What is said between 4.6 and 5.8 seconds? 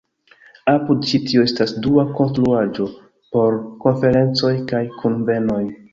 kaj kunvenoj.